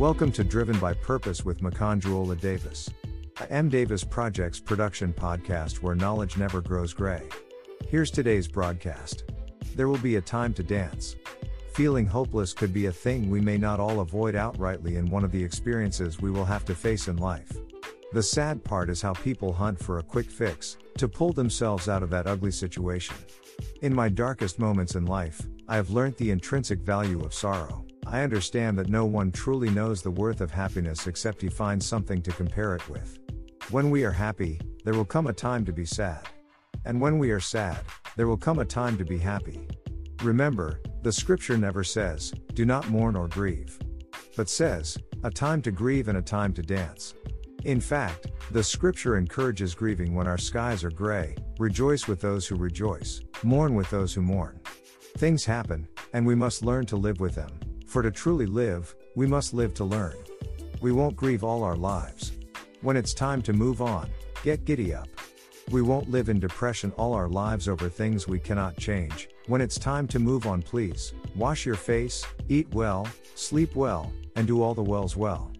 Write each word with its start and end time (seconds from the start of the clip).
Welcome 0.00 0.32
to 0.32 0.44
Driven 0.44 0.78
by 0.78 0.94
Purpose 0.94 1.44
with 1.44 1.60
Makanjuola 1.60 2.40
Davis. 2.40 2.88
A 3.42 3.52
M. 3.52 3.68
Davis 3.68 4.02
Projects 4.02 4.58
production 4.58 5.12
podcast 5.12 5.82
where 5.82 5.94
knowledge 5.94 6.38
never 6.38 6.62
grows 6.62 6.94
gray. 6.94 7.28
Here's 7.86 8.10
today's 8.10 8.48
broadcast. 8.48 9.24
There 9.76 9.88
will 9.88 9.98
be 9.98 10.16
a 10.16 10.22
time 10.22 10.54
to 10.54 10.62
dance. 10.62 11.16
Feeling 11.74 12.06
hopeless 12.06 12.54
could 12.54 12.72
be 12.72 12.86
a 12.86 12.92
thing 12.92 13.28
we 13.28 13.42
may 13.42 13.58
not 13.58 13.78
all 13.78 14.00
avoid 14.00 14.34
outrightly 14.34 14.96
in 14.96 15.10
one 15.10 15.22
of 15.22 15.32
the 15.32 15.44
experiences 15.44 16.18
we 16.18 16.30
will 16.30 16.46
have 16.46 16.64
to 16.64 16.74
face 16.74 17.06
in 17.06 17.18
life. 17.18 17.52
The 18.14 18.22
sad 18.22 18.64
part 18.64 18.88
is 18.88 19.02
how 19.02 19.12
people 19.12 19.52
hunt 19.52 19.78
for 19.78 19.98
a 19.98 20.02
quick 20.02 20.30
fix 20.30 20.78
to 20.96 21.08
pull 21.08 21.34
themselves 21.34 21.90
out 21.90 22.02
of 22.02 22.08
that 22.08 22.26
ugly 22.26 22.52
situation. 22.52 23.16
In 23.82 23.94
my 23.94 24.08
darkest 24.08 24.58
moments 24.58 24.94
in 24.94 25.04
life, 25.04 25.42
I 25.68 25.76
have 25.76 25.90
learnt 25.90 26.16
the 26.16 26.30
intrinsic 26.30 26.78
value 26.78 27.20
of 27.22 27.34
sorrow. 27.34 27.84
I 28.12 28.22
understand 28.22 28.76
that 28.76 28.88
no 28.88 29.04
one 29.04 29.30
truly 29.30 29.70
knows 29.70 30.02
the 30.02 30.10
worth 30.10 30.40
of 30.40 30.50
happiness 30.50 31.06
except 31.06 31.40
he 31.40 31.48
finds 31.48 31.86
something 31.86 32.20
to 32.22 32.32
compare 32.32 32.74
it 32.74 32.88
with. 32.88 33.20
When 33.70 33.88
we 33.88 34.02
are 34.02 34.10
happy, 34.10 34.60
there 34.84 34.94
will 34.94 35.04
come 35.04 35.28
a 35.28 35.32
time 35.32 35.64
to 35.66 35.72
be 35.72 35.84
sad. 35.84 36.28
And 36.84 37.00
when 37.00 37.20
we 37.20 37.30
are 37.30 37.38
sad, 37.38 37.78
there 38.16 38.26
will 38.26 38.36
come 38.36 38.58
a 38.58 38.64
time 38.64 38.98
to 38.98 39.04
be 39.04 39.16
happy. 39.16 39.68
Remember, 40.24 40.80
the 41.02 41.12
scripture 41.12 41.56
never 41.56 41.84
says, 41.84 42.32
do 42.54 42.64
not 42.64 42.90
mourn 42.90 43.14
or 43.14 43.28
grieve, 43.28 43.78
but 44.36 44.48
says, 44.48 44.98
a 45.22 45.30
time 45.30 45.62
to 45.62 45.70
grieve 45.70 46.08
and 46.08 46.18
a 46.18 46.22
time 46.22 46.52
to 46.54 46.62
dance. 46.62 47.14
In 47.64 47.80
fact, 47.80 48.26
the 48.50 48.64
scripture 48.64 49.18
encourages 49.18 49.72
grieving 49.72 50.16
when 50.16 50.26
our 50.26 50.38
skies 50.38 50.82
are 50.82 50.90
gray, 50.90 51.36
rejoice 51.60 52.08
with 52.08 52.20
those 52.20 52.44
who 52.48 52.56
rejoice, 52.56 53.20
mourn 53.44 53.76
with 53.76 53.88
those 53.88 54.12
who 54.12 54.20
mourn. 54.20 54.58
Things 55.18 55.44
happen, 55.44 55.86
and 56.12 56.26
we 56.26 56.34
must 56.34 56.64
learn 56.64 56.86
to 56.86 56.96
live 56.96 57.20
with 57.20 57.36
them. 57.36 57.50
For 57.90 58.02
to 58.02 58.12
truly 58.12 58.46
live, 58.46 58.94
we 59.16 59.26
must 59.26 59.52
live 59.52 59.74
to 59.74 59.84
learn. 59.84 60.14
We 60.80 60.92
won't 60.92 61.16
grieve 61.16 61.42
all 61.42 61.64
our 61.64 61.74
lives. 61.74 62.30
When 62.82 62.96
it's 62.96 63.12
time 63.12 63.42
to 63.42 63.52
move 63.52 63.82
on, 63.82 64.08
get 64.44 64.64
giddy 64.64 64.94
up. 64.94 65.08
We 65.72 65.82
won't 65.82 66.08
live 66.08 66.28
in 66.28 66.38
depression 66.38 66.92
all 66.96 67.14
our 67.14 67.28
lives 67.28 67.66
over 67.68 67.88
things 67.88 68.28
we 68.28 68.38
cannot 68.38 68.76
change. 68.76 69.28
When 69.48 69.60
it's 69.60 69.76
time 69.76 70.06
to 70.06 70.20
move 70.20 70.46
on, 70.46 70.62
please 70.62 71.14
wash 71.34 71.66
your 71.66 71.74
face, 71.74 72.24
eat 72.48 72.72
well, 72.72 73.08
sleep 73.34 73.74
well, 73.74 74.12
and 74.36 74.46
do 74.46 74.62
all 74.62 74.74
the 74.74 74.84
wells 74.84 75.16
well. 75.16 75.50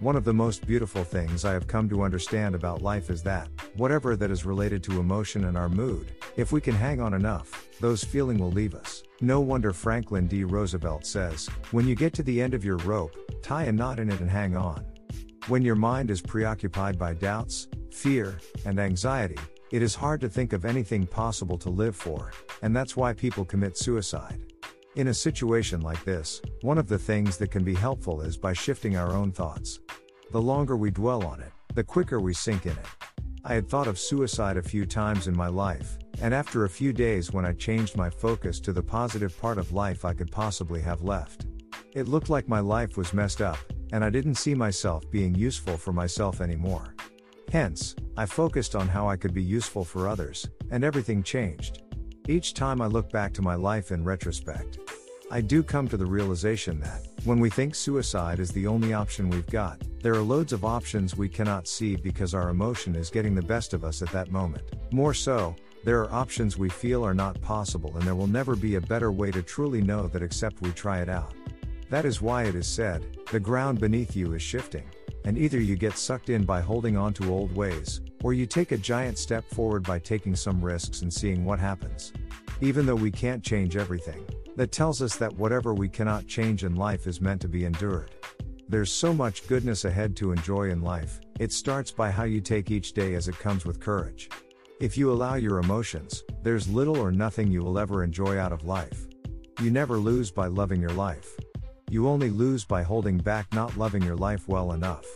One 0.00 0.14
of 0.14 0.24
the 0.24 0.34
most 0.34 0.66
beautiful 0.66 1.04
things 1.04 1.46
I 1.46 1.54
have 1.54 1.66
come 1.66 1.88
to 1.88 2.02
understand 2.02 2.54
about 2.54 2.82
life 2.82 3.08
is 3.08 3.22
that, 3.22 3.48
whatever 3.76 4.14
that 4.14 4.30
is 4.30 4.44
related 4.44 4.82
to 4.84 5.00
emotion 5.00 5.46
and 5.46 5.56
our 5.56 5.70
mood, 5.70 6.12
if 6.36 6.52
we 6.52 6.60
can 6.60 6.74
hang 6.74 7.00
on 7.00 7.14
enough, 7.14 7.66
those 7.80 8.04
feeling 8.04 8.36
will 8.36 8.50
leave 8.50 8.74
us. 8.74 9.02
No 9.22 9.40
wonder 9.40 9.72
Franklin 9.72 10.26
D. 10.26 10.44
Roosevelt 10.44 11.06
says, 11.06 11.48
when 11.70 11.88
you 11.88 11.94
get 11.94 12.12
to 12.12 12.22
the 12.22 12.42
end 12.42 12.52
of 12.52 12.62
your 12.62 12.76
rope, 12.78 13.16
tie 13.42 13.64
a 13.64 13.72
knot 13.72 13.98
in 13.98 14.10
it 14.10 14.20
and 14.20 14.30
hang 14.30 14.54
on. 14.54 14.84
When 15.48 15.62
your 15.62 15.76
mind 15.76 16.10
is 16.10 16.20
preoccupied 16.20 16.98
by 16.98 17.14
doubts, 17.14 17.66
fear, 17.90 18.38
and 18.66 18.78
anxiety, 18.78 19.38
it 19.70 19.80
is 19.80 19.94
hard 19.94 20.20
to 20.20 20.28
think 20.28 20.52
of 20.52 20.66
anything 20.66 21.06
possible 21.06 21.56
to 21.56 21.70
live 21.70 21.96
for, 21.96 22.32
and 22.60 22.76
that's 22.76 22.98
why 22.98 23.14
people 23.14 23.46
commit 23.46 23.78
suicide. 23.78 24.42
In 24.96 25.08
a 25.08 25.14
situation 25.14 25.80
like 25.80 26.04
this, 26.04 26.42
one 26.60 26.78
of 26.78 26.88
the 26.88 26.98
things 26.98 27.38
that 27.38 27.50
can 27.50 27.64
be 27.64 27.74
helpful 27.74 28.20
is 28.20 28.36
by 28.36 28.52
shifting 28.52 28.96
our 28.96 29.12
own 29.12 29.32
thoughts. 29.32 29.80
The 30.32 30.42
longer 30.42 30.76
we 30.76 30.90
dwell 30.90 31.24
on 31.24 31.40
it, 31.40 31.52
the 31.74 31.84
quicker 31.84 32.18
we 32.18 32.34
sink 32.34 32.66
in 32.66 32.72
it. 32.72 32.86
I 33.44 33.54
had 33.54 33.68
thought 33.68 33.86
of 33.86 33.96
suicide 33.96 34.56
a 34.56 34.62
few 34.62 34.84
times 34.84 35.28
in 35.28 35.36
my 35.36 35.46
life, 35.46 35.98
and 36.20 36.34
after 36.34 36.64
a 36.64 36.68
few 36.68 36.92
days, 36.92 37.32
when 37.32 37.44
I 37.44 37.52
changed 37.52 37.96
my 37.96 38.10
focus 38.10 38.58
to 38.60 38.72
the 38.72 38.82
positive 38.82 39.40
part 39.40 39.56
of 39.56 39.72
life 39.72 40.04
I 40.04 40.14
could 40.14 40.32
possibly 40.32 40.80
have 40.80 41.02
left, 41.02 41.46
it 41.94 42.08
looked 42.08 42.28
like 42.28 42.48
my 42.48 42.58
life 42.58 42.96
was 42.96 43.14
messed 43.14 43.40
up, 43.40 43.58
and 43.92 44.04
I 44.04 44.10
didn't 44.10 44.34
see 44.34 44.52
myself 44.52 45.08
being 45.12 45.32
useful 45.32 45.76
for 45.76 45.92
myself 45.92 46.40
anymore. 46.40 46.96
Hence, 47.52 47.94
I 48.16 48.26
focused 48.26 48.74
on 48.74 48.88
how 48.88 49.08
I 49.08 49.16
could 49.16 49.32
be 49.32 49.44
useful 49.44 49.84
for 49.84 50.08
others, 50.08 50.48
and 50.72 50.82
everything 50.82 51.22
changed. 51.22 51.84
Each 52.28 52.52
time 52.52 52.80
I 52.80 52.86
look 52.86 53.12
back 53.12 53.32
to 53.34 53.42
my 53.42 53.54
life 53.54 53.92
in 53.92 54.02
retrospect, 54.02 54.80
I 55.30 55.40
do 55.40 55.62
come 55.62 55.86
to 55.86 55.96
the 55.96 56.06
realization 56.06 56.80
that, 56.80 57.06
when 57.24 57.38
we 57.38 57.48
think 57.48 57.76
suicide 57.76 58.40
is 58.40 58.50
the 58.50 58.66
only 58.66 58.92
option 58.92 59.30
we've 59.30 59.46
got, 59.46 59.80
there 60.06 60.14
are 60.14 60.22
loads 60.22 60.52
of 60.52 60.64
options 60.64 61.16
we 61.16 61.28
cannot 61.28 61.66
see 61.66 61.96
because 61.96 62.32
our 62.32 62.50
emotion 62.50 62.94
is 62.94 63.10
getting 63.10 63.34
the 63.34 63.42
best 63.42 63.74
of 63.74 63.82
us 63.82 64.02
at 64.02 64.12
that 64.12 64.30
moment. 64.30 64.62
More 64.92 65.12
so, 65.12 65.56
there 65.82 66.00
are 66.00 66.12
options 66.12 66.56
we 66.56 66.68
feel 66.68 67.04
are 67.04 67.12
not 67.12 67.40
possible, 67.40 67.92
and 67.96 68.06
there 68.06 68.14
will 68.14 68.28
never 68.28 68.54
be 68.54 68.76
a 68.76 68.80
better 68.80 69.10
way 69.10 69.32
to 69.32 69.42
truly 69.42 69.82
know 69.82 70.06
that 70.06 70.22
except 70.22 70.62
we 70.62 70.70
try 70.70 71.00
it 71.00 71.08
out. 71.08 71.34
That 71.90 72.04
is 72.04 72.22
why 72.22 72.44
it 72.44 72.54
is 72.54 72.68
said, 72.68 73.16
the 73.32 73.40
ground 73.40 73.80
beneath 73.80 74.14
you 74.14 74.34
is 74.34 74.42
shifting, 74.42 74.88
and 75.24 75.36
either 75.36 75.58
you 75.58 75.74
get 75.74 75.98
sucked 75.98 76.30
in 76.30 76.44
by 76.44 76.60
holding 76.60 76.96
on 76.96 77.12
to 77.14 77.32
old 77.32 77.52
ways, 77.56 78.00
or 78.22 78.32
you 78.32 78.46
take 78.46 78.70
a 78.70 78.78
giant 78.78 79.18
step 79.18 79.44
forward 79.50 79.82
by 79.82 79.98
taking 79.98 80.36
some 80.36 80.64
risks 80.64 81.02
and 81.02 81.12
seeing 81.12 81.44
what 81.44 81.58
happens. 81.58 82.12
Even 82.60 82.86
though 82.86 82.94
we 82.94 83.10
can't 83.10 83.42
change 83.42 83.76
everything, 83.76 84.24
that 84.54 84.70
tells 84.70 85.02
us 85.02 85.16
that 85.16 85.36
whatever 85.36 85.74
we 85.74 85.88
cannot 85.88 86.28
change 86.28 86.62
in 86.62 86.76
life 86.76 87.08
is 87.08 87.20
meant 87.20 87.40
to 87.40 87.48
be 87.48 87.64
endured. 87.64 88.12
There's 88.68 88.90
so 88.90 89.14
much 89.14 89.46
goodness 89.46 89.84
ahead 89.84 90.16
to 90.16 90.32
enjoy 90.32 90.70
in 90.70 90.82
life, 90.82 91.20
it 91.38 91.52
starts 91.52 91.92
by 91.92 92.10
how 92.10 92.24
you 92.24 92.40
take 92.40 92.72
each 92.72 92.94
day 92.94 93.14
as 93.14 93.28
it 93.28 93.38
comes 93.38 93.64
with 93.64 93.78
courage. 93.78 94.28
If 94.80 94.98
you 94.98 95.12
allow 95.12 95.36
your 95.36 95.58
emotions, 95.58 96.24
there's 96.42 96.68
little 96.68 96.98
or 96.98 97.12
nothing 97.12 97.48
you 97.48 97.62
will 97.62 97.78
ever 97.78 98.02
enjoy 98.02 98.38
out 98.38 98.50
of 98.52 98.64
life. 98.64 99.06
You 99.62 99.70
never 99.70 99.98
lose 99.98 100.32
by 100.32 100.48
loving 100.48 100.80
your 100.80 100.90
life. 100.90 101.36
You 101.90 102.08
only 102.08 102.28
lose 102.28 102.64
by 102.64 102.82
holding 102.82 103.18
back 103.18 103.46
not 103.54 103.76
loving 103.76 104.02
your 104.02 104.16
life 104.16 104.48
well 104.48 104.72
enough. 104.72 105.06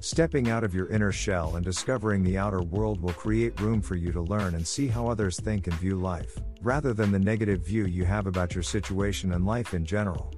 Stepping 0.00 0.48
out 0.48 0.64
of 0.64 0.74
your 0.74 0.88
inner 0.88 1.12
shell 1.12 1.56
and 1.56 1.64
discovering 1.64 2.22
the 2.22 2.38
outer 2.38 2.62
world 2.62 3.02
will 3.02 3.12
create 3.12 3.60
room 3.60 3.82
for 3.82 3.96
you 3.96 4.10
to 4.10 4.22
learn 4.22 4.54
and 4.54 4.66
see 4.66 4.86
how 4.86 5.06
others 5.06 5.38
think 5.38 5.66
and 5.66 5.76
view 5.76 5.96
life, 5.96 6.38
rather 6.62 6.94
than 6.94 7.12
the 7.12 7.18
negative 7.18 7.60
view 7.66 7.84
you 7.84 8.06
have 8.06 8.26
about 8.26 8.54
your 8.54 8.62
situation 8.62 9.34
and 9.34 9.44
life 9.44 9.74
in 9.74 9.84
general. 9.84 10.32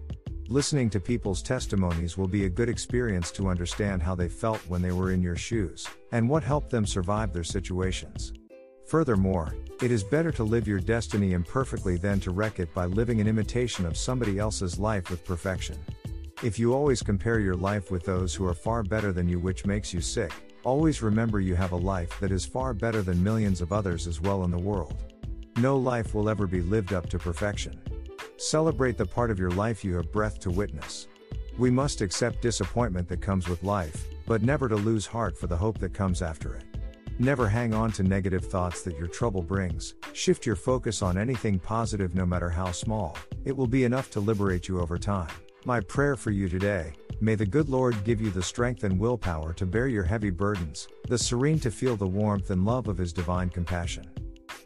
Listening 0.51 0.89
to 0.91 0.99
people's 0.99 1.43
testimonies 1.43 2.17
will 2.17 2.27
be 2.27 2.47
a 2.47 2.49
good 2.49 2.71
experience 2.71 3.31
to 3.33 3.49
understand 3.49 4.03
how 4.03 4.15
they 4.15 4.31
felt 4.31 4.61
when 4.67 4.81
they 4.81 4.93
were 4.93 5.13
in 5.13 5.21
your 5.21 5.37
shoes, 5.37 5.87
and 6.11 6.27
what 6.27 6.43
helped 6.43 6.71
them 6.71 6.87
survive 6.87 7.35
their 7.35 7.45
situations. 7.45 8.33
Furthermore, 8.87 9.55
it 9.83 9.91
is 9.91 10.03
better 10.03 10.33
to 10.33 10.45
live 10.45 10.67
your 10.67 10.81
destiny 10.81 11.33
imperfectly 11.35 11.99
than 11.99 12.19
to 12.21 12.31
wreck 12.31 12.61
it 12.61 12.73
by 12.73 12.87
living 12.87 13.21
an 13.21 13.29
imitation 13.29 13.85
of 13.85 13.99
somebody 13.99 14.39
else's 14.39 14.79
life 14.79 15.11
with 15.11 15.23
perfection. 15.23 15.77
If 16.43 16.59
you 16.59 16.73
always 16.73 17.03
compare 17.03 17.41
your 17.41 17.57
life 17.57 17.91
with 17.91 18.07
those 18.07 18.35
who 18.35 18.47
are 18.47 18.55
far 18.55 18.83
better 18.83 19.13
than 19.13 19.29
you, 19.29 19.39
which 19.39 19.67
makes 19.67 19.93
you 19.93 20.01
sick, 20.01 20.33
always 20.65 21.03
remember 21.03 21.41
you 21.41 21.57
have 21.57 21.73
a 21.73 21.77
life 21.77 22.19
that 22.21 22.33
is 22.33 22.47
far 22.47 22.73
better 22.73 23.03
than 23.03 23.23
millions 23.23 23.61
of 23.61 23.71
others 23.71 24.07
as 24.07 24.23
well 24.23 24.45
in 24.45 24.51
the 24.51 24.57
world. 24.57 25.13
No 25.59 25.77
life 25.77 26.15
will 26.15 26.31
ever 26.31 26.47
be 26.47 26.63
lived 26.63 26.95
up 26.95 27.11
to 27.11 27.19
perfection. 27.19 27.79
Celebrate 28.41 28.97
the 28.97 29.05
part 29.05 29.33
of 29.33 29.39
your 29.41 29.51
life 29.51 29.85
you 29.85 29.97
have 29.97 30.13
breath 30.13 30.39
to 30.39 30.49
witness. 30.49 31.09
We 31.59 31.73
must 31.73 32.01
accept 32.01 32.41
disappointment 32.41 33.09
that 33.09 33.21
comes 33.21 33.49
with 33.49 33.65
life, 33.65 34.07
but 34.29 34.45
never 34.45 34.69
to 34.69 34.77
lose 34.77 35.07
heart 35.07 35.37
for 35.37 35.49
the 35.49 35.57
hope 35.57 35.79
that 35.79 35.93
comes 35.93 36.23
after 36.23 36.55
it. 36.55 36.63
Never 37.19 37.49
hang 37.49 37.75
on 37.75 37.91
to 37.93 38.05
negative 38.05 38.45
thoughts 38.45 38.83
that 38.83 38.97
your 38.97 39.09
trouble 39.09 39.43
brings. 39.43 39.95
Shift 40.13 40.47
your 40.47 40.55
focus 40.55 41.03
on 41.03 41.19
anything 41.19 41.59
positive, 41.59 42.15
no 42.15 42.25
matter 42.25 42.49
how 42.49 42.71
small. 42.71 43.19
It 43.45 43.57
will 43.57 43.67
be 43.67 43.83
enough 43.83 44.09
to 44.13 44.21
liberate 44.21 44.69
you 44.69 44.81
over 44.81 44.99
time. 44.99 45.33
My 45.65 45.81
prayer 45.81 46.15
for 46.15 46.31
you 46.31 46.49
today 46.49 46.93
may 47.21 47.35
the 47.35 47.45
good 47.45 47.69
Lord 47.69 48.05
give 48.05 48.21
you 48.21 48.31
the 48.31 48.41
strength 48.41 48.85
and 48.85 49.01
willpower 49.01 49.53
to 49.55 49.67
bear 49.67 49.89
your 49.89 50.05
heavy 50.05 50.31
burdens, 50.31 50.87
the 51.09 51.19
serene 51.19 51.59
to 51.59 51.73
feel 51.73 51.97
the 51.97 52.07
warmth 52.07 52.51
and 52.51 52.65
love 52.65 52.87
of 52.87 52.99
His 52.99 53.13
divine 53.13 53.49
compassion. 53.49 54.09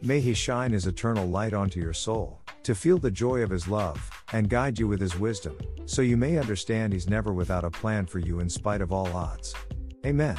May 0.03 0.19
He 0.19 0.35
shine 0.35 0.73
His 0.73 0.85
eternal 0.85 1.25
light 1.25 1.55
onto 1.55 1.79
your 1.79 1.93
soul, 1.93 2.42
to 2.63 2.75
feel 2.75 2.97
the 2.97 3.11
joy 3.11 3.41
of 3.41 3.49
His 3.49 3.67
love, 3.67 4.09
and 4.31 4.49
guide 4.49 4.79
you 4.79 4.87
with 4.87 4.99
His 4.99 5.17
wisdom, 5.17 5.57
so 5.85 6.01
you 6.01 6.17
may 6.17 6.37
understand 6.37 6.93
He's 6.93 7.09
never 7.09 7.33
without 7.33 7.63
a 7.63 7.71
plan 7.71 8.05
for 8.05 8.19
you 8.19 8.39
in 8.39 8.49
spite 8.49 8.81
of 8.81 8.91
all 8.91 9.07
odds. 9.15 9.53
Amen. 10.05 10.37